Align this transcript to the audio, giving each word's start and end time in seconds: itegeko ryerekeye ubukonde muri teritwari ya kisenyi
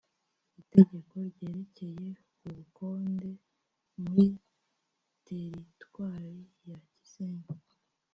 itegeko 0.61 1.13
ryerekeye 1.31 2.07
ubukonde 2.47 3.29
muri 4.01 4.25
teritwari 5.27 6.35
ya 6.69 6.77
kisenyi 6.93 7.47